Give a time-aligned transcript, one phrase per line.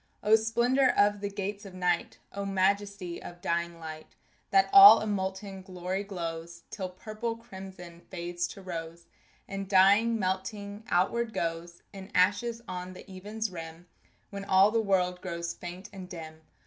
[0.23, 2.17] O splendor of the gates of night!
[2.33, 4.15] O majesty of dying light
[4.49, 9.05] That all a molten glory glows, Till purple crimson fades to rose
[9.47, 13.85] And dying, melting, outward goes In ashes on the even's rim,
[14.31, 16.41] When all the world grows faint and dim!